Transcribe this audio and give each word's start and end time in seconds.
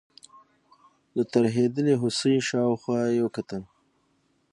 لکه 1.15 1.29
ترهېدلې 1.33 1.93
هوسۍ 2.01 2.35
شاوخوا 2.49 2.99
یې 3.13 3.21
وکتل. 3.25 3.63